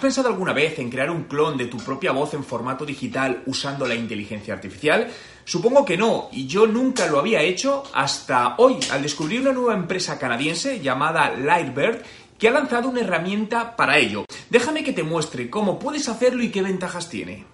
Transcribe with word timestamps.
¿Has 0.00 0.04
pensado 0.04 0.28
alguna 0.28 0.54
vez 0.54 0.78
en 0.78 0.88
crear 0.88 1.10
un 1.10 1.24
clon 1.24 1.58
de 1.58 1.66
tu 1.66 1.76
propia 1.76 2.12
voz 2.12 2.32
en 2.32 2.42
formato 2.42 2.86
digital 2.86 3.42
usando 3.44 3.86
la 3.86 3.94
inteligencia 3.94 4.54
artificial? 4.54 5.08
Supongo 5.44 5.84
que 5.84 5.98
no, 5.98 6.30
y 6.32 6.46
yo 6.46 6.66
nunca 6.66 7.06
lo 7.06 7.18
había 7.18 7.42
hecho 7.42 7.82
hasta 7.92 8.54
hoy, 8.56 8.78
al 8.90 9.02
descubrir 9.02 9.42
una 9.42 9.52
nueva 9.52 9.74
empresa 9.74 10.18
canadiense 10.18 10.80
llamada 10.80 11.36
Lightbird 11.36 12.00
que 12.38 12.48
ha 12.48 12.50
lanzado 12.50 12.88
una 12.88 13.02
herramienta 13.02 13.76
para 13.76 13.98
ello. 13.98 14.24
Déjame 14.48 14.82
que 14.84 14.94
te 14.94 15.02
muestre 15.02 15.50
cómo 15.50 15.78
puedes 15.78 16.08
hacerlo 16.08 16.42
y 16.42 16.50
qué 16.50 16.62
ventajas 16.62 17.10
tiene. 17.10 17.44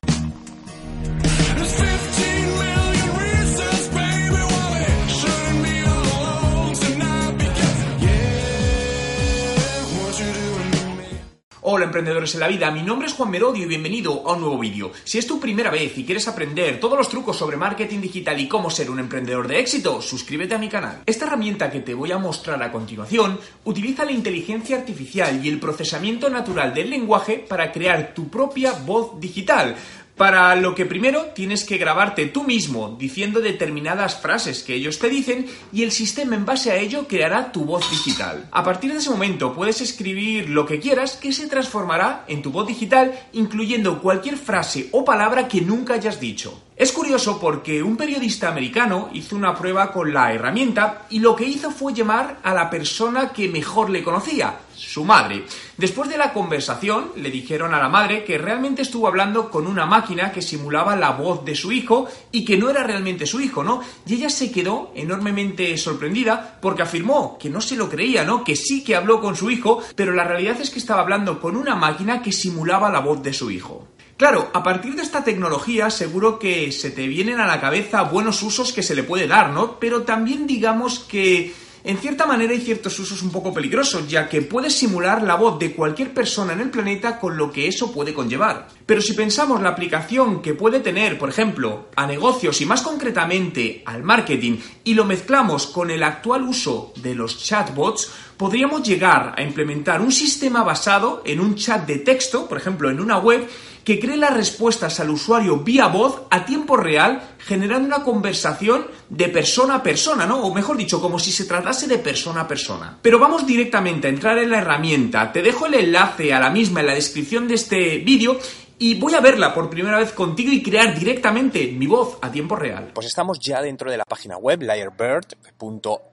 Hola 11.77 11.85
emprendedores 11.85 12.33
en 12.33 12.41
la 12.41 12.49
vida, 12.49 12.71
mi 12.71 12.83
nombre 12.83 13.07
es 13.07 13.13
Juan 13.13 13.31
Merodio 13.31 13.65
y 13.65 13.69
bienvenido 13.69 14.27
a 14.27 14.33
un 14.33 14.41
nuevo 14.41 14.59
vídeo. 14.59 14.93
Si 15.05 15.19
es 15.19 15.27
tu 15.27 15.39
primera 15.39 15.71
vez 15.71 15.99
y 15.99 16.07
quieres 16.07 16.27
aprender 16.27 16.81
todos 16.81 16.97
los 16.97 17.11
trucos 17.11 17.37
sobre 17.37 17.59
marketing 17.59 18.01
digital 18.01 18.41
y 18.41 18.49
cómo 18.49 18.71
ser 18.71 18.91
un 18.91 18.99
emprendedor 18.99 19.47
de 19.47 19.61
éxito, 19.61 20.01
suscríbete 20.01 20.55
a 20.55 20.59
mi 20.59 20.71
canal. 20.71 21.03
Esta 21.05 21.27
herramienta 21.27 21.71
que 21.71 21.81
te 21.81 21.93
voy 21.93 22.13
a 22.13 22.17
mostrar 22.17 22.63
a 22.63 22.73
continuación 22.73 23.39
utiliza 23.65 24.07
la 24.07 24.13
inteligencia 24.13 24.79
artificial 24.79 25.45
y 25.45 25.51
el 25.51 25.61
procesamiento 25.61 26.31
natural 26.31 26.73
del 26.73 26.89
lenguaje 26.89 27.45
para 27.47 27.71
crear 27.71 28.15
tu 28.15 28.31
propia 28.31 28.73
voz 28.73 29.21
digital. 29.21 29.77
Para 30.17 30.57
lo 30.57 30.75
que 30.75 30.87
primero 30.87 31.27
tienes 31.35 31.65
que 31.65 31.77
grabarte 31.77 32.25
tú 32.25 32.45
mismo 32.45 32.97
diciendo 32.99 33.41
determinadas 33.41 34.19
frases 34.19 34.63
que 34.63 34.73
ellos 34.73 34.99
te 34.99 35.11
dicen 35.11 35.47
y 35.75 35.83
el 35.83 35.93
sistema 35.93 36.35
en 36.37 36.47
base 36.47 36.71
a 36.71 36.77
ello 36.77 37.07
creará 37.07 37.53
tu 37.53 37.67
voz 37.67 37.91
digital. 37.91 38.49
A 38.51 38.65
partir 38.65 38.93
de 38.93 38.99
ese 38.99 39.11
momento 39.11 39.53
puedes 39.53 39.83
escribir 39.83 40.49
lo 40.49 40.65
que 40.65 40.81
quieras 40.81 41.19
que 41.19 41.35
se 41.35 41.49
transformará 41.49 42.25
en 42.29 42.41
tu 42.41 42.51
voz 42.51 42.67
digital 42.67 43.13
incluyendo 43.35 44.01
cualquier 44.01 44.39
frase 44.39 44.89
o 44.91 45.05
palabra 45.05 45.49
que 45.49 45.61
nunca 45.61 45.93
hayas 45.93 46.19
dicho. 46.19 46.63
Es 46.77 46.93
curioso 46.93 47.41
porque 47.41 47.83
un 47.83 47.97
periodista 47.97 48.49
americano 48.49 49.09
hizo 49.15 49.35
una 49.35 49.55
prueba 49.55 49.91
con 49.91 50.13
la 50.13 50.35
herramienta 50.35 51.07
y 51.09 51.21
lo 51.21 51.35
que 51.35 51.47
hizo 51.47 51.71
fue 51.71 51.95
llamar 51.95 52.41
a 52.43 52.53
la 52.53 52.69
persona 52.69 53.33
que 53.33 53.49
mejor 53.49 53.89
le 53.89 54.05
conocía, 54.05 54.59
su 54.75 55.03
madre. 55.03 55.47
Después 55.79 56.11
de 56.11 56.19
la 56.19 56.35
conversación, 56.35 57.13
le 57.17 57.31
dijeron 57.31 57.73
a 57.73 57.79
la 57.79 57.89
madre 57.89 58.25
que 58.25 58.37
realmente 58.37 58.83
estuvo 58.83 59.09
hablando 59.09 59.51
con 59.51 59.67
una 59.67 59.87
máquina 59.87 60.31
que 60.31 60.43
simulaba 60.43 60.97
la 60.97 61.13
voz 61.13 61.47
de 61.47 61.55
su 61.55 61.73
hijo 61.73 62.09
y 62.31 62.45
que 62.45 62.59
no 62.59 62.69
era 62.69 62.83
realmente 62.83 63.25
su 63.25 63.41
hijo, 63.41 63.65
¿no? 63.65 63.81
Y 64.05 64.13
ella 64.13 64.29
se 64.29 64.53
quedó 64.53 64.93
enormemente 64.95 65.75
sorprendida 65.79 66.59
porque 66.61 66.83
afirmó 66.83 67.39
que 67.39 67.49
no 67.49 67.63
se 67.63 67.77
lo 67.77 67.89
creía, 67.89 68.23
¿no? 68.27 68.45
Que 68.45 68.55
sí 68.55 68.85
que 68.85 68.97
habló 68.97 69.23
con 69.23 69.35
su 69.35 69.51
hijo, 69.51 69.83
pero 69.95 70.13
la 70.13 70.25
realidad 70.25 70.61
es 70.61 70.69
que 70.69 70.79
estaba 70.79 71.01
hablando 71.01 71.41
con 71.41 71.57
una 71.57 71.75
máquina 71.75 72.21
que 72.21 72.33
simulaba 72.33 72.91
la 72.91 73.01
voz 73.01 73.23
de 73.23 73.33
su 73.33 73.51
hijo. 73.51 73.96
Claro, 74.17 74.51
a 74.55 74.63
partir 74.63 74.95
de 74.95 75.03
esta 75.03 75.23
tecnología 75.23 75.91
seguro 75.91 76.39
que 76.39 76.73
se 76.73 76.91
te 76.91 77.07
vienen 77.07 77.39
a 77.39 77.47
la 77.47 77.61
cabeza 77.61 78.03
buenos 78.03 78.43
usos 78.43 78.73
que 78.73 78.83
se 78.83 78.95
le 78.95 79.03
puede 79.03 79.27
dar, 79.27 79.51
¿no? 79.51 79.79
Pero 79.79 80.05
también 80.05 80.47
digamos 80.47 81.01
que 81.01 81.53
en 81.85 81.99
cierta 81.99 82.27
manera 82.27 82.53
hay 82.53 82.61
ciertos 82.61 82.99
usos 82.99 83.21
un 83.21 83.31
poco 83.31 83.53
peligrosos, 83.53 84.09
ya 84.09 84.27
que 84.27 84.41
puedes 84.41 84.75
simular 84.75 85.23
la 85.23 85.35
voz 85.35 85.59
de 85.59 85.73
cualquier 85.73 86.15
persona 86.15 86.55
en 86.55 86.61
el 86.61 86.71
planeta 86.71 87.21
con 87.21 87.37
lo 87.37 87.53
que 87.53 87.69
eso 87.69 87.93
puede 87.93 88.15
conllevar. 88.15 88.69
Pero 88.87 89.01
si 89.01 89.15
pensamos 89.15 89.61
la 89.61 89.71
aplicación 89.71 90.41
que 90.41 90.55
puede 90.55 90.79
tener, 90.79 91.19
por 91.19 91.29
ejemplo, 91.29 91.89
a 91.97 92.07
negocios 92.07 92.61
y 92.61 92.67
más 92.67 92.83
concretamente 92.83 93.83
al 93.85 94.05
marketing, 94.05 94.59
y 94.85 94.95
lo 94.95 95.05
mezclamos 95.05 95.67
con 95.67 95.91
el 95.91 96.05
actual 96.05 96.43
uso 96.45 96.93
de 97.03 97.17
los 97.17 97.43
chatbots, 97.43 98.13
podríamos 98.37 98.85
llegar 98.85 99.35
a 99.37 99.43
implementar 99.43 100.01
un 100.01 100.13
sistema 100.13 100.63
basado 100.63 101.23
en 101.25 101.41
un 101.41 101.57
chat 101.57 101.85
de 101.85 101.99
texto, 101.99 102.47
por 102.47 102.59
ejemplo, 102.59 102.89
en 102.89 103.01
una 103.01 103.19
web, 103.19 103.49
que 103.83 103.99
cree 103.99 104.17
las 104.17 104.35
respuestas 104.35 105.01
al 105.01 105.11
usuario 105.11 105.59
vía 105.59 105.89
voz 105.89 106.23
a 106.31 106.45
tiempo 106.45 106.77
real, 106.77 107.37
generando 107.39 107.87
una 107.89 108.05
conversación 108.05 108.87
de 109.09 109.29
persona 109.29 109.77
a 109.77 109.83
persona, 109.83 110.27
¿no? 110.27 110.43
O 110.43 110.55
mejor 110.55 110.77
dicho, 110.77 111.01
como 111.01 111.19
si 111.19 111.33
se 111.33 111.45
tratase 111.45 111.89
de 111.89 111.99
persona 111.99 112.43
a 112.43 112.49
persona. 112.49 112.99
Pero 113.03 113.19
vamos 113.19 113.47
directamente 113.47 114.07
a 114.07 114.11
entrar 114.11 114.39
en 114.39 114.51
la 114.51 114.59
herramienta. 114.59 115.33
Te 115.33 115.43
dejo 115.43 115.67
el 115.67 115.75
enlace 115.75 116.33
a 116.33 116.41
la 116.41 116.51
misma 116.51 116.81
en 116.81 116.87
la 116.87 116.95
descripción 116.95 117.47
de 117.47 117.55
este 117.55 117.99
vídeo 117.99 118.39
y 118.79 118.99
voy 118.99 119.15
a 119.15 119.21
verla 119.21 119.55
por 119.55 119.71
primera 119.71 119.99
vez 119.99 120.13
contigo 120.13 120.53
y 120.53 120.63
crear 120.63 120.99
directamente 120.99 121.67
mi 121.69 121.87
voz 121.87 122.19
a 122.21 122.31
tiempo 122.31 122.57
real. 122.57 122.91
Pues 122.95 123.07
estamos 123.07 123.39
ya 123.41 123.63
dentro 123.63 123.91
de 123.91 123.97
la 123.97 124.05
página 124.05 124.37
web 124.37 124.63
liarbird.ai 124.63 126.07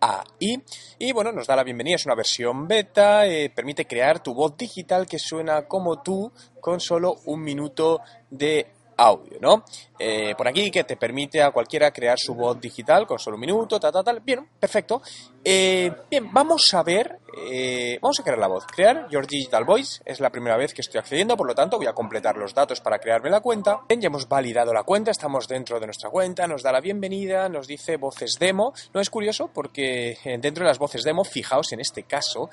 y 0.99 1.11
bueno, 1.11 1.31
nos 1.31 1.47
da 1.47 1.55
la 1.55 1.63
bienvenida, 1.63 1.95
es 1.95 2.05
una 2.05 2.15
versión 2.15 2.67
beta, 2.67 3.27
eh, 3.27 3.49
permite 3.49 3.85
crear 3.85 4.21
tu 4.21 4.33
voz 4.33 4.55
digital 4.57 5.05
que 5.05 5.19
suena 5.19 5.67
como 5.67 6.01
tú 6.01 6.31
con 6.61 6.79
solo 6.79 7.17
un 7.25 7.41
minuto 7.43 8.01
de 8.29 8.67
audio, 8.97 9.37
¿no? 9.41 9.63
Eh, 9.99 10.33
por 10.37 10.47
aquí 10.47 10.71
que 10.71 10.83
te 10.83 10.97
permite 10.97 11.41
a 11.41 11.51
cualquiera 11.51 11.91
crear 11.91 12.17
su 12.19 12.35
voz 12.35 12.59
digital 12.59 13.05
con 13.05 13.19
solo 13.19 13.35
un 13.35 13.41
minuto, 13.41 13.79
tal, 13.79 13.91
tal, 13.91 14.03
tal. 14.03 14.19
Bien, 14.19 14.47
perfecto. 14.59 15.01
Eh, 15.45 15.91
bien, 16.09 16.31
vamos 16.31 16.73
a 16.73 16.83
ver, 16.83 17.19
eh, 17.51 17.99
vamos 18.01 18.17
a 18.17 18.23
crear 18.23 18.39
la 18.39 18.47
voz. 18.47 18.65
Crear 18.65 19.09
Your 19.09 19.27
Digital 19.27 19.65
Voice 19.65 20.01
es 20.05 20.21
la 20.21 20.29
primera 20.29 20.55
vez 20.55 20.73
que 20.73 20.79
estoy 20.79 20.99
accediendo, 20.99 21.35
por 21.35 21.47
lo 21.47 21.53
tanto 21.53 21.77
voy 21.77 21.87
a 21.87 21.93
completar 21.93 22.37
los 22.37 22.53
datos 22.53 22.79
para 22.79 22.97
crearme 22.99 23.29
la 23.29 23.41
cuenta. 23.41 23.81
Bien, 23.89 23.99
ya 23.99 24.07
hemos 24.07 24.29
validado 24.29 24.73
la 24.73 24.83
cuenta, 24.83 25.11
estamos 25.11 25.49
dentro 25.49 25.81
de 25.81 25.87
nuestra 25.87 26.09
cuenta, 26.09 26.47
nos 26.47 26.63
da 26.63 26.71
la 26.71 26.79
bienvenida, 26.79 27.49
nos 27.49 27.67
dice 27.67 27.97
voces 27.97 28.39
demo. 28.39 28.73
No 28.93 29.01
es 29.01 29.09
curioso 29.09 29.49
porque 29.53 30.17
dentro 30.23 30.63
de 30.63 30.69
las 30.69 30.79
voces 30.79 31.03
demo, 31.03 31.25
fijaos 31.25 31.73
en 31.73 31.81
este 31.81 32.03
caso, 32.03 32.49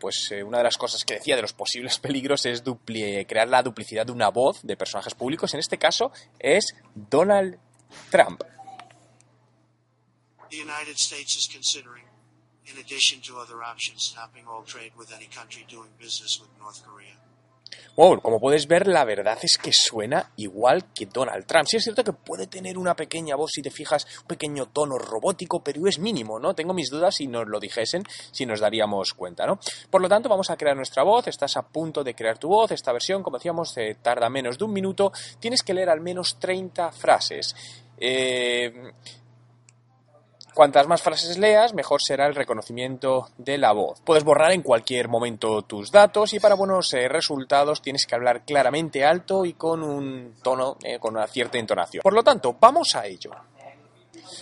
pues 0.00 0.34
una 0.44 0.58
de 0.58 0.64
las 0.64 0.76
cosas 0.76 1.04
que 1.04 1.14
decía 1.14 1.36
de 1.36 1.42
los 1.42 1.52
posibles 1.52 1.98
peligros 2.00 2.44
es 2.44 2.64
crear 3.28 3.48
la 3.48 3.62
duplicidad 3.62 4.06
de 4.06 4.12
una 4.12 4.30
voz 4.30 4.62
de 4.64 4.76
personajes 4.76 5.14
públicos. 5.14 5.54
En 5.54 5.60
este 5.60 5.78
caso 5.78 6.10
es 6.40 6.74
Donald 6.94 7.56
Trump. 8.10 8.42
The 10.50 10.56
United 10.56 10.98
States 10.98 11.36
is 11.36 11.46
considering, 11.46 12.04
in 12.66 12.76
addition 12.78 13.20
to 13.22 13.38
other 13.38 13.62
options, 13.62 14.02
stopping 14.02 14.46
all 14.48 14.64
trade 14.64 14.92
with 14.98 15.12
any 15.14 15.26
country 15.26 15.64
doing 15.68 15.90
business 15.96 16.40
with 16.40 16.50
North 16.58 16.82
Korea. 16.84 17.14
Wow, 17.96 18.20
como 18.20 18.40
puedes 18.40 18.66
ver, 18.66 18.88
la 18.88 19.04
verdad 19.04 19.38
es 19.42 19.58
que 19.58 19.72
suena 19.72 20.32
igual 20.36 20.92
que 20.92 21.06
Donald 21.06 21.46
Trump. 21.46 21.66
Sí 21.68 21.76
es 21.76 21.84
cierto 21.84 22.02
que 22.02 22.12
puede 22.12 22.48
tener 22.48 22.78
una 22.78 22.96
pequeña 22.96 23.36
voz, 23.36 23.52
si 23.52 23.62
te 23.62 23.70
fijas, 23.70 24.06
un 24.22 24.26
pequeño 24.26 24.66
tono 24.66 24.98
robótico, 24.98 25.62
pero 25.62 25.86
es 25.86 26.00
mínimo, 26.00 26.40
¿no? 26.40 26.54
Tengo 26.54 26.74
mis 26.74 26.90
dudas 26.90 27.14
si 27.14 27.28
nos 27.28 27.46
lo 27.46 27.60
dijesen, 27.60 28.02
si 28.32 28.44
nos 28.44 28.58
daríamos 28.58 29.14
cuenta, 29.14 29.46
¿no? 29.46 29.60
Por 29.88 30.00
lo 30.00 30.08
tanto, 30.08 30.28
vamos 30.28 30.50
a 30.50 30.56
crear 30.56 30.76
nuestra 30.76 31.04
voz. 31.04 31.28
Estás 31.28 31.56
a 31.56 31.62
punto 31.62 32.02
de 32.02 32.14
crear 32.14 32.38
tu 32.38 32.48
voz. 32.48 32.72
Esta 32.72 32.92
versión, 32.92 33.22
como 33.22 33.38
decíamos, 33.38 33.74
tarda 34.02 34.28
menos 34.28 34.58
de 34.58 34.64
un 34.64 34.72
minuto. 34.72 35.12
Tienes 35.38 35.62
que 35.62 35.74
leer 35.74 35.90
al 35.90 36.00
menos 36.00 36.40
30 36.40 36.90
frases. 36.90 37.54
Eh, 37.98 38.92
Cuantas 40.54 40.86
más 40.86 41.02
frases 41.02 41.38
leas, 41.38 41.74
mejor 41.74 42.02
será 42.02 42.26
el 42.26 42.34
reconocimiento 42.34 43.28
de 43.38 43.56
la 43.56 43.72
voz. 43.72 44.00
Puedes 44.04 44.24
borrar 44.24 44.52
en 44.52 44.62
cualquier 44.62 45.08
momento 45.08 45.62
tus 45.62 45.90
datos 45.90 46.34
y 46.34 46.40
para 46.40 46.54
buenos 46.54 46.92
eh, 46.92 47.08
resultados 47.08 47.80
tienes 47.80 48.04
que 48.06 48.14
hablar 48.14 48.44
claramente 48.44 49.04
alto 49.04 49.44
y 49.44 49.52
con 49.52 49.82
un 49.82 50.34
tono, 50.42 50.76
eh, 50.82 50.98
con 50.98 51.16
una 51.16 51.26
cierta 51.26 51.58
entonación. 51.58 52.02
Por 52.02 52.14
lo 52.14 52.22
tanto, 52.22 52.56
vamos 52.58 52.94
a 52.96 53.06
ello. 53.06 53.30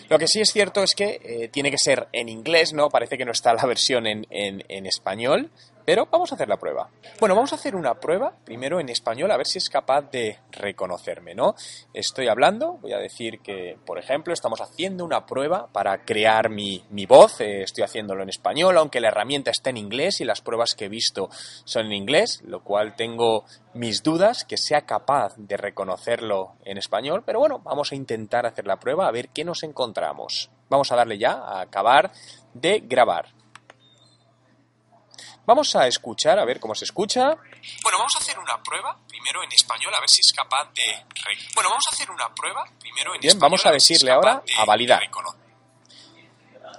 Lo 0.08 0.18
que 0.18 0.26
sí 0.26 0.40
es 0.40 0.50
cierto 0.50 0.82
es 0.82 0.94
que 0.94 1.20
eh, 1.22 1.48
tiene 1.48 1.70
que 1.70 1.78
ser 1.78 2.08
en 2.12 2.28
inglés, 2.28 2.72
¿no? 2.72 2.88
Parece 2.88 3.18
que 3.18 3.24
no 3.24 3.32
está 3.32 3.52
la 3.52 3.62
versión 3.66 4.06
en, 4.06 4.26
en 4.30 4.86
español, 4.86 5.50
pero 5.88 6.06
vamos 6.10 6.30
a 6.30 6.34
hacer 6.34 6.50
la 6.50 6.58
prueba. 6.58 6.90
Bueno, 7.18 7.34
vamos 7.34 7.50
a 7.54 7.56
hacer 7.56 7.74
una 7.74 7.94
prueba 7.94 8.34
primero 8.44 8.78
en 8.78 8.90
español 8.90 9.30
a 9.30 9.38
ver 9.38 9.46
si 9.46 9.56
es 9.56 9.70
capaz 9.70 10.02
de 10.10 10.36
reconocerme, 10.50 11.34
¿no? 11.34 11.54
Estoy 11.94 12.28
hablando, 12.28 12.74
voy 12.82 12.92
a 12.92 12.98
decir 12.98 13.40
que, 13.40 13.78
por 13.86 13.98
ejemplo, 13.98 14.34
estamos 14.34 14.60
haciendo 14.60 15.02
una 15.02 15.24
prueba 15.24 15.68
para 15.72 16.04
crear 16.04 16.50
mi, 16.50 16.84
voz. 17.08 17.40
Eh, 17.40 17.62
estoy 17.62 17.84
haciéndolo 17.84 18.22
en 18.22 18.28
español, 18.28 18.76
aunque 18.76 19.00
la 19.00 19.08
herramienta 19.08 19.50
está 19.50 19.70
en 19.70 19.78
inglés 19.78 20.20
y 20.20 20.26
las 20.26 20.42
pruebas 20.42 20.74
que 20.74 20.84
he 20.84 20.88
visto 20.90 21.30
son 21.64 21.86
en 21.86 21.92
inglés, 21.94 22.42
lo 22.44 22.62
cual 22.62 22.94
tengo 22.94 23.46
mis 23.72 24.02
dudas 24.02 24.44
que 24.44 24.58
sea 24.58 24.82
capaz 24.82 25.36
de 25.38 25.56
reconocerlo 25.56 26.56
en 26.66 26.76
español. 26.76 27.22
Pero 27.24 27.38
bueno, 27.38 27.60
vamos 27.60 27.92
a 27.92 27.94
intentar 27.94 28.44
hacer 28.44 28.66
la 28.66 28.76
prueba 28.76 29.08
a 29.08 29.10
ver 29.10 29.30
qué 29.30 29.42
nos 29.42 29.62
encontramos. 29.62 30.50
Vamos 30.68 30.92
a 30.92 30.96
darle 30.96 31.16
ya 31.16 31.32
a 31.32 31.62
acabar 31.62 32.12
de 32.52 32.80
grabar. 32.80 33.38
Vamos 35.48 35.74
a 35.76 35.86
escuchar, 35.86 36.38
a 36.38 36.44
ver 36.44 36.60
cómo 36.60 36.74
se 36.74 36.84
escucha. 36.84 37.28
Bueno, 37.82 37.96
vamos 37.96 38.12
a 38.16 38.18
hacer 38.18 38.38
una 38.38 38.62
prueba 38.62 38.94
primero 39.08 39.42
en 39.42 39.50
español, 39.50 39.94
a 39.96 40.00
ver 40.00 40.10
si 40.10 40.20
es 40.20 40.30
capaz 40.30 40.70
de... 40.74 40.82
Bueno, 41.54 41.70
vamos 41.70 41.84
a 41.90 41.94
hacer 41.94 42.10
una 42.10 42.34
prueba 42.34 42.66
primero 42.78 43.14
en 43.14 43.20
Bien, 43.22 43.38
vamos 43.38 43.64
a 43.64 43.70
decirle 43.72 44.10
ahora 44.10 44.42
a 44.58 44.64
validar. 44.66 45.00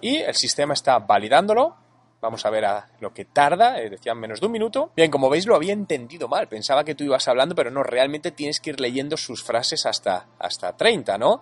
Y 0.02 0.18
el 0.18 0.36
sistema 0.36 0.76
está 0.76 1.00
validándolo. 1.00 1.78
Vamos 2.22 2.46
a 2.46 2.52
ver 2.52 2.66
a 2.66 2.92
lo 3.00 3.12
que 3.12 3.26
tarda, 3.26 3.82
eh, 3.82 3.90
decían 3.90 4.20
menos 4.20 4.40
de 4.40 4.46
un 4.46 4.52
minuto. 4.52 4.92
Bien, 4.96 5.10
como 5.10 5.32
veis 5.32 5.48
lo 5.48 5.56
había 5.56 5.74
entendido 5.74 6.28
mal, 6.28 6.48
pensaba 6.48 6.84
que 6.84 6.94
tú 6.94 7.04
ibas 7.04 7.28
hablando, 7.28 7.56
pero 7.56 7.72
no, 7.72 7.82
realmente 7.82 8.30
tienes 8.30 8.60
que 8.60 8.70
ir 8.70 8.80
leyendo 8.80 9.18
sus 9.18 9.44
frases 9.44 9.88
hasta, 9.88 10.28
hasta 10.38 10.78
30, 10.78 11.18
¿no? 11.18 11.42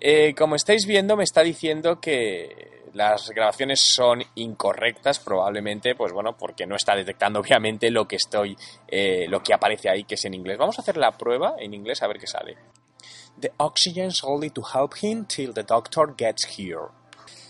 Eh, 0.00 0.34
como 0.36 0.54
estáis 0.54 0.84
viendo, 0.84 1.16
me 1.16 1.24
está 1.24 1.42
diciendo 1.42 1.98
que 1.98 2.77
las 2.98 3.30
grabaciones 3.30 3.80
son 3.80 4.24
incorrectas, 4.34 5.20
probablemente, 5.20 5.94
pues 5.94 6.12
bueno, 6.12 6.36
porque 6.36 6.66
no 6.66 6.74
está 6.74 6.96
detectando 6.96 7.38
obviamente 7.40 7.90
lo 7.90 8.06
que 8.06 8.16
estoy, 8.16 8.56
eh, 8.88 9.26
lo 9.28 9.40
que 9.40 9.54
aparece 9.54 9.88
ahí, 9.88 10.02
que 10.02 10.16
es 10.16 10.24
en 10.24 10.34
inglés. 10.34 10.58
Vamos 10.58 10.78
a 10.78 10.82
hacer 10.82 10.96
la 10.96 11.12
prueba 11.12 11.54
en 11.58 11.72
inglés 11.72 12.02
a 12.02 12.08
ver 12.08 12.18
qué 12.18 12.26
sale. 12.26 12.58
The 13.40 13.52
oxygen's 13.58 14.24
only 14.24 14.50
to 14.50 14.62
help 14.74 14.94
him 15.00 15.24
till 15.26 15.54
the 15.54 15.62
doctor 15.62 16.12
gets 16.18 16.44
here. 16.58 16.88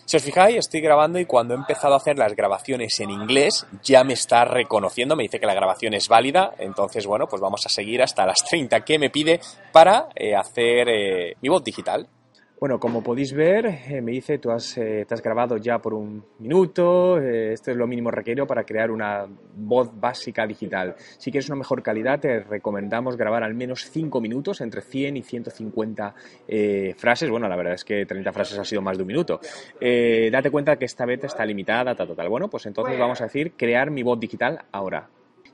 Si 0.04 0.16
os 0.16 0.22
fijáis, 0.22 0.56
estoy 0.56 0.80
grabando 0.80 1.18
y 1.18 1.26
cuando 1.26 1.54
he 1.54 1.56
empezado 1.56 1.94
a 1.94 1.98
hacer 1.98 2.18
las 2.18 2.34
grabaciones 2.34 2.98
en 3.00 3.10
inglés 3.10 3.66
ya 3.82 4.04
me 4.04 4.14
está 4.14 4.44
reconociendo, 4.44 5.16
me 5.16 5.22
dice 5.22 5.38
que 5.38 5.46
la 5.46 5.54
grabación 5.54 5.92
es 5.92 6.08
válida, 6.08 6.54
entonces 6.58 7.06
bueno, 7.06 7.26
pues 7.26 7.42
vamos 7.42 7.64
a 7.66 7.68
seguir 7.68 8.02
hasta 8.02 8.24
las 8.24 8.38
30 8.48 8.84
que 8.86 8.98
me 8.98 9.10
pide 9.10 9.40
para 9.70 10.08
eh, 10.14 10.34
hacer 10.34 10.88
eh, 10.88 11.36
mi 11.42 11.48
voz 11.50 11.62
digital. 11.62 12.08
Bueno, 12.60 12.80
como 12.80 13.04
podéis 13.04 13.32
ver, 13.32 13.66
eh, 13.66 14.00
me 14.02 14.10
dice, 14.10 14.38
tú 14.38 14.50
has, 14.50 14.76
eh, 14.78 15.04
te 15.06 15.14
has 15.14 15.22
grabado 15.22 15.58
ya 15.58 15.78
por 15.78 15.94
un 15.94 16.24
minuto, 16.40 17.16
eh, 17.20 17.52
esto 17.52 17.70
es 17.70 17.76
lo 17.76 17.86
mínimo 17.86 18.10
requerido 18.10 18.48
para 18.48 18.64
crear 18.64 18.90
una 18.90 19.28
voz 19.54 19.88
básica 19.94 20.44
digital. 20.44 20.96
Si 21.18 21.30
quieres 21.30 21.48
una 21.48 21.58
mejor 21.58 21.84
calidad, 21.84 22.18
te 22.18 22.40
recomendamos 22.40 23.16
grabar 23.16 23.44
al 23.44 23.54
menos 23.54 23.88
5 23.88 24.20
minutos, 24.20 24.60
entre 24.60 24.80
100 24.80 25.18
y 25.18 25.22
150 25.22 26.14
frases. 26.96 27.30
Bueno, 27.30 27.48
la 27.48 27.54
verdad 27.54 27.74
es 27.74 27.84
que 27.84 28.04
30 28.04 28.32
frases 28.32 28.58
ha 28.58 28.64
sido 28.64 28.82
más 28.82 28.96
de 28.96 29.02
un 29.04 29.06
minuto. 29.06 29.40
date 29.80 30.50
cuenta 30.50 30.76
que 30.76 30.86
esta 30.86 31.06
beta 31.06 31.28
está 31.28 31.46
limitada, 31.46 31.94
tal, 31.94 32.16
tal. 32.16 32.28
Bueno, 32.28 32.48
pues 32.48 32.66
entonces 32.66 32.98
vamos 32.98 33.20
a 33.20 33.24
decir 33.24 33.52
crear 33.56 33.92
mi 33.92 34.02
voz 34.02 34.18
digital 34.18 34.64
ahora. 34.72 35.08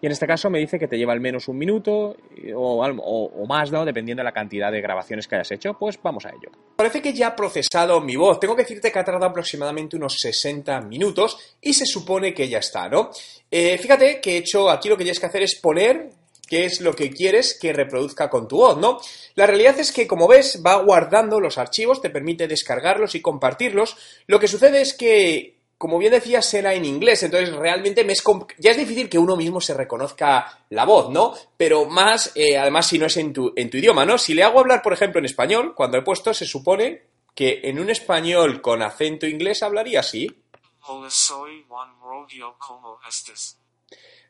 Y 0.04 0.06
en 0.06 0.12
este 0.12 0.26
caso 0.26 0.50
me 0.50 0.58
dice 0.58 0.78
que 0.78 0.86
te 0.86 0.98
lleva 0.98 1.14
al 1.14 1.20
menos 1.20 1.48
un 1.48 1.56
minuto 1.56 2.14
o, 2.54 3.46
más, 3.48 3.72
¿no? 3.72 3.86
Dependiendo 3.86 4.20
de 4.20 4.24
la 4.24 4.32
cantidad 4.32 4.70
de 4.70 4.82
grabaciones 4.82 5.26
que 5.26 5.36
hayas 5.36 5.50
hecho, 5.52 5.78
pues 5.78 5.98
vamos 6.02 6.26
a 6.26 6.28
ello. 6.28 6.50
Parece 6.76 7.00
que 7.00 7.14
ya 7.14 7.28
ha 7.28 7.34
procesado 7.34 8.02
mi 8.02 8.14
voz. 8.14 8.38
Tengo 8.38 8.54
que 8.54 8.64
decirte 8.64 8.92
que 8.92 8.98
ha 8.98 9.04
tardado 9.04 9.24
aproximadamente 9.24 9.96
unos 9.96 10.16
60 10.18 10.82
minutos 10.82 11.56
y 11.58 11.72
se 11.72 11.86
supone 11.86 12.34
que 12.34 12.50
ya 12.50 12.58
está, 12.58 12.86
¿no? 12.86 13.12
Eh, 13.50 13.78
fíjate 13.78 14.20
que 14.20 14.32
he 14.32 14.36
hecho 14.36 14.68
aquí 14.68 14.90
lo 14.90 14.98
que 14.98 15.04
tienes 15.04 15.18
que 15.18 15.24
hacer 15.24 15.42
es 15.42 15.58
poner 15.58 16.10
qué 16.46 16.66
es 16.66 16.82
lo 16.82 16.94
que 16.94 17.08
quieres 17.08 17.58
que 17.58 17.72
reproduzca 17.72 18.28
con 18.28 18.46
tu 18.46 18.58
voz, 18.58 18.76
¿no? 18.76 19.00
La 19.36 19.46
realidad 19.46 19.78
es 19.78 19.90
que, 19.90 20.06
como 20.06 20.28
ves, 20.28 20.62
va 20.62 20.82
guardando 20.82 21.40
los 21.40 21.56
archivos, 21.56 22.02
te 22.02 22.10
permite 22.10 22.46
descargarlos 22.46 23.14
y 23.14 23.22
compartirlos. 23.22 23.96
Lo 24.26 24.38
que 24.38 24.48
sucede 24.48 24.82
es 24.82 24.92
que 24.92 25.53
como 25.84 25.98
bien 25.98 26.12
decías, 26.12 26.54
era 26.54 26.72
en 26.72 26.86
inglés, 26.86 27.24
entonces 27.24 27.54
realmente 27.54 28.04
me 28.04 28.14
es 28.14 28.24
ya 28.56 28.70
es 28.70 28.76
difícil 28.78 29.06
que 29.06 29.18
uno 29.18 29.36
mismo 29.36 29.60
se 29.60 29.74
reconozca 29.74 30.64
la 30.70 30.86
voz, 30.86 31.10
¿no? 31.10 31.34
Pero 31.58 31.84
más, 31.84 32.32
eh, 32.34 32.56
además, 32.56 32.86
si 32.86 32.98
no 32.98 33.04
es 33.04 33.18
en 33.18 33.34
tu, 33.34 33.52
en 33.54 33.68
tu 33.68 33.76
idioma, 33.76 34.06
¿no? 34.06 34.16
Si 34.16 34.32
le 34.32 34.44
hago 34.44 34.60
hablar, 34.60 34.80
por 34.80 34.94
ejemplo, 34.94 35.18
en 35.18 35.26
español, 35.26 35.74
cuando 35.74 35.98
he 35.98 36.02
puesto, 36.02 36.32
se 36.32 36.46
supone 36.46 37.02
que 37.34 37.60
en 37.64 37.78
un 37.78 37.90
español 37.90 38.62
con 38.62 38.80
acento 38.80 39.26
inglés 39.26 39.62
hablaría 39.62 40.00
así. 40.00 40.34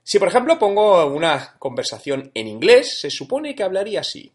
Si, 0.02 0.18
por 0.18 0.26
ejemplo, 0.26 0.58
pongo 0.58 1.06
una 1.06 1.54
conversación 1.60 2.32
en 2.34 2.48
inglés, 2.48 2.98
se 2.98 3.10
supone 3.10 3.54
que 3.54 3.62
hablaría 3.62 4.00
así. 4.00 4.32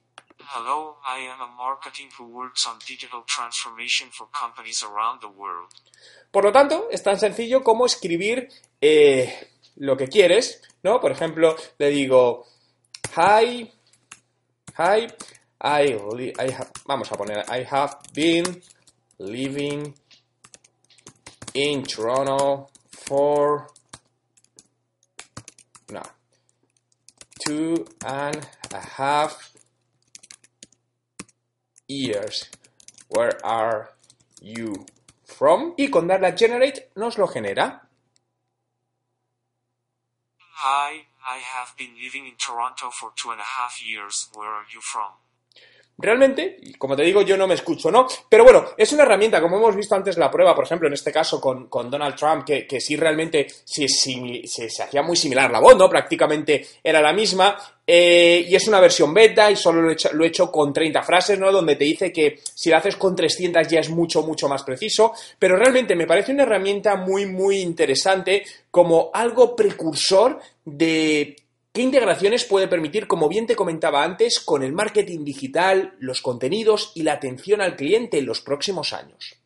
Hello, 0.51 0.97
I 1.05 1.29
am 1.29 1.41
a 1.41 1.47
marketing 1.55 2.09
who 2.17 2.25
works 2.25 2.65
on 2.65 2.79
digital 2.79 3.21
transformation 3.27 4.09
for 4.09 4.25
companies 4.33 4.81
around 4.81 5.21
the 5.21 5.27
world. 5.27 5.69
Por 6.31 6.43
lo 6.43 6.51
tanto, 6.51 6.89
es 6.89 7.03
tan 7.03 7.19
sencillo 7.19 7.61
como 7.61 7.85
escribir 7.85 8.49
eh, 8.81 9.47
lo 9.75 9.95
que 9.95 10.07
quieres, 10.07 10.59
¿no? 10.81 10.99
Por 10.99 11.11
ejemplo, 11.11 11.55
le 11.77 11.89
digo, 11.89 12.47
hi, 13.15 13.71
hi, 14.75 15.07
I, 15.61 16.33
I 16.39 16.57
vamos 16.87 17.11
a 17.11 17.15
poner, 17.15 17.45
I 17.47 17.63
have 17.69 17.99
been 18.15 18.59
living 19.19 19.93
in 21.53 21.83
Toronto 21.83 22.71
for, 22.89 23.67
no, 25.91 26.01
two 27.45 27.85
and 28.03 28.47
a 28.73 28.81
half 28.97 29.58
years. 31.89 32.49
Where 33.09 33.43
are 33.43 33.89
you 34.41 34.85
from? 35.25 35.73
Y 35.77 35.89
con 35.89 36.07
darle 36.07 36.27
a 36.27 36.35
generate 36.35 36.91
nos 36.95 37.17
lo 37.17 37.27
genera. 37.27 37.81
Hi, 40.61 41.07
I 41.25 41.37
have 41.37 41.75
been 41.77 41.95
living 42.01 42.27
in 42.27 42.35
Toronto 42.37 42.91
for 42.91 43.11
two 43.15 43.31
and 43.31 43.39
a 43.39 43.43
half 43.57 43.81
years. 43.83 44.29
Where 44.33 44.49
are 44.49 44.65
you 44.71 44.81
from? 44.81 45.13
Realmente, 46.01 46.57
como 46.77 46.95
te 46.95 47.03
digo, 47.03 47.23
yo 47.23 47.35
no 47.35 47.45
me 47.45 47.55
escucho, 47.55 47.91
¿no? 47.91 48.07
Pero 48.29 48.45
bueno, 48.45 48.67
es 48.77 48.93
una 48.93 49.03
herramienta, 49.03 49.41
como 49.41 49.57
hemos 49.57 49.75
visto 49.75 49.95
antes 49.95 50.17
la 50.17 50.31
prueba, 50.31 50.55
por 50.55 50.63
ejemplo, 50.63 50.87
en 50.87 50.93
este 50.93 51.11
caso 51.11 51.41
con, 51.41 51.67
Donald 51.89 52.15
Trump, 52.15 52.45
que, 52.45 52.65
que 52.65 52.79
sí 52.79 52.95
realmente 52.95 53.47
se, 53.65 53.85
se, 53.89 54.81
hacía 54.81 55.01
muy 55.01 55.17
similar 55.17 55.51
la 55.51 55.59
voz, 55.59 55.75
¿no? 55.75 55.89
Prácticamente 55.89 56.65
era 56.81 57.01
la 57.01 57.11
misma. 57.11 57.57
Eh, 57.85 58.45
y 58.47 58.55
es 58.55 58.65
una 58.69 58.79
versión 58.79 59.13
beta 59.13 59.51
y 59.51 59.57
solo 59.57 59.81
lo 59.81 59.89
he, 59.89 59.93
hecho, 59.93 60.09
lo 60.13 60.23
he, 60.23 60.27
hecho, 60.27 60.49
con 60.49 60.71
30 60.71 61.03
frases, 61.03 61.37
¿no? 61.37 61.51
Donde 61.51 61.75
te 61.75 61.83
dice 61.83 62.13
que 62.13 62.39
si 62.53 62.69
lo 62.69 62.77
haces 62.77 62.95
con 62.95 63.13
300 63.13 63.67
ya 63.67 63.81
es 63.81 63.89
mucho, 63.89 64.23
mucho 64.23 64.47
más 64.47 64.63
preciso. 64.63 65.11
Pero 65.37 65.57
realmente 65.57 65.95
me 65.95 66.07
parece 66.07 66.31
una 66.31 66.43
herramienta 66.43 66.95
muy, 66.95 67.25
muy 67.25 67.59
interesante 67.59 68.45
como 68.71 69.09
algo 69.13 69.53
precursor 69.53 70.39
de 70.63 71.35
¿Qué 71.79 71.83
integraciones 71.83 72.43
puede 72.43 72.67
permitir, 72.67 73.07
como 73.07 73.29
bien 73.29 73.47
te 73.47 73.55
comentaba 73.55 74.03
antes, 74.03 74.41
con 74.41 74.63
el 74.63 74.73
marketing 74.73 75.23
digital, 75.23 75.95
los 75.99 76.21
contenidos 76.21 76.91
y 76.93 77.03
la 77.03 77.13
atención 77.13 77.61
al 77.61 77.77
cliente 77.77 78.17
en 78.17 78.25
los 78.25 78.41
próximos 78.41 78.91
años? 78.91 79.37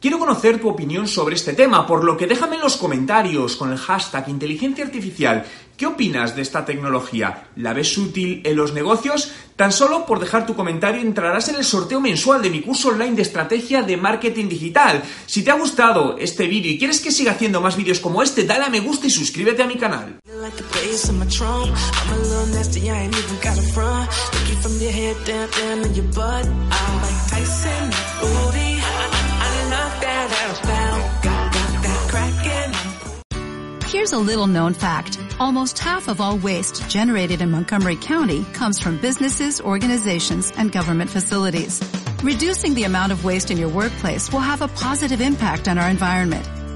Quiero 0.00 0.18
conocer 0.18 0.58
tu 0.58 0.70
opinión 0.70 1.06
sobre 1.06 1.34
este 1.34 1.52
tema, 1.52 1.86
por 1.86 2.02
lo 2.02 2.16
que 2.16 2.26
déjame 2.26 2.56
en 2.56 2.62
los 2.62 2.78
comentarios 2.78 3.56
con 3.56 3.70
el 3.70 3.76
hashtag 3.76 4.30
inteligencia 4.30 4.86
artificial. 4.86 5.44
¿Qué 5.76 5.84
opinas 5.84 6.34
de 6.34 6.40
esta 6.40 6.64
tecnología? 6.64 7.48
¿La 7.56 7.74
ves 7.74 7.98
útil 7.98 8.40
en 8.46 8.56
los 8.56 8.72
negocios? 8.72 9.30
Tan 9.56 9.72
solo 9.72 10.06
por 10.06 10.18
dejar 10.18 10.46
tu 10.46 10.54
comentario 10.54 11.02
entrarás 11.02 11.50
en 11.50 11.56
el 11.56 11.64
sorteo 11.64 12.00
mensual 12.00 12.40
de 12.40 12.48
mi 12.48 12.62
curso 12.62 12.88
online 12.88 13.16
de 13.16 13.22
estrategia 13.22 13.82
de 13.82 13.98
marketing 13.98 14.48
digital. 14.48 15.02
Si 15.26 15.44
te 15.44 15.50
ha 15.50 15.58
gustado 15.58 16.16
este 16.16 16.46
vídeo 16.46 16.72
y 16.72 16.78
quieres 16.78 17.00
que 17.00 17.10
siga 17.10 17.32
haciendo 17.32 17.60
más 17.60 17.76
vídeos 17.76 18.00
como 18.00 18.22
este, 18.22 18.44
dale 18.44 18.64
a 18.64 18.70
me 18.70 18.80
gusta 18.80 19.06
y 19.06 19.10
suscríbete 19.10 19.62
a 19.62 19.66
mi 19.66 19.76
canal. 19.76 20.18
keys 20.90 21.08
in 21.08 21.18
my 21.18 21.26
trunk. 21.26 21.70
I'm 21.72 22.12
a 22.12 22.16
little 22.16 22.46
nasty, 22.46 22.90
I 22.90 23.02
ain't 23.02 23.16
even 23.16 23.40
got 23.40 23.58
a 23.58 23.62
front. 23.62 24.10
Looking 24.34 24.56
from 24.56 24.72
your 24.80 24.92
head 24.92 25.16
down, 25.24 25.50
down 25.50 25.78
in 25.84 25.94
your 25.94 26.04
butt. 26.06 26.46
I'm 26.46 26.96
like 27.02 27.30
Tyson, 27.30 27.90
booty. 28.20 28.72
I, 28.82 29.06
I 29.46 29.52
love 29.74 29.94
that, 30.04 30.28
I 30.40 30.54
found. 30.66 31.22
Got, 31.24 31.52
got 31.52 31.82
that 31.84 32.02
cracking. 32.10 33.88
Here's 33.88 34.12
a 34.12 34.18
little 34.18 34.46
known 34.46 34.74
fact. 34.74 35.18
Almost 35.38 35.78
half 35.78 36.08
of 36.08 36.20
all 36.20 36.36
waste 36.38 36.88
generated 36.88 37.40
in 37.40 37.50
Montgomery 37.50 37.96
County 37.96 38.44
comes 38.52 38.78
from 38.80 38.98
businesses, 38.98 39.60
organizations, 39.60 40.52
and 40.56 40.70
government 40.70 41.10
facilities. 41.10 41.80
Reducing 42.22 42.74
the 42.74 42.84
amount 42.84 43.12
of 43.12 43.24
waste 43.24 43.50
in 43.50 43.56
your 43.56 43.70
workplace 43.70 44.30
will 44.30 44.40
have 44.40 44.60
a 44.62 44.68
positive 44.68 45.20
impact 45.20 45.68
on 45.68 45.78
our 45.78 45.88
environment 45.88 46.46